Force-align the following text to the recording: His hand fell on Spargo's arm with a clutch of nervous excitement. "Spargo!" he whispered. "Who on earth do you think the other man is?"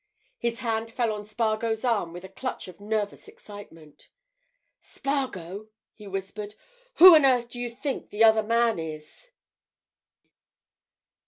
His 0.39 0.61
hand 0.61 0.89
fell 0.91 1.11
on 1.13 1.25
Spargo's 1.27 1.85
arm 1.85 2.11
with 2.11 2.23
a 2.25 2.29
clutch 2.29 2.67
of 2.67 2.79
nervous 2.79 3.27
excitement. 3.27 4.09
"Spargo!" 4.79 5.69
he 5.93 6.07
whispered. 6.07 6.55
"Who 6.95 7.13
on 7.13 7.23
earth 7.23 7.49
do 7.49 7.59
you 7.59 7.69
think 7.69 8.09
the 8.09 8.23
other 8.23 8.41
man 8.41 8.79
is?" 8.79 9.29